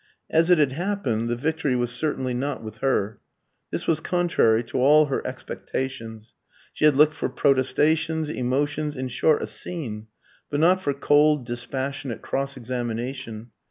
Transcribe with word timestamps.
As 0.31 0.49
it 0.49 0.57
had 0.57 0.71
happened, 0.73 1.29
the 1.29 1.35
victory 1.35 1.75
was 1.75 1.91
certainly 1.91 2.33
not 2.33 2.63
with 2.63 2.77
her. 2.79 3.19
This 3.69 3.85
was 3.85 3.99
contrary 3.99 4.63
to 4.63 4.79
all 4.79 5.05
her 5.05 5.21
expectations. 5.27 6.33
She 6.73 6.85
had 6.85 6.95
looked 6.95 7.13
for 7.13 7.29
protestations, 7.29 8.27
emotions 8.27 8.97
in 8.97 9.09
short, 9.09 9.43
a 9.43 9.45
scene; 9.45 10.07
but 10.49 10.59
not 10.59 10.81
for 10.81 10.95
cold, 10.95 11.45
dispassionate 11.45 12.23
cross 12.23 12.57
examination. 12.57 13.51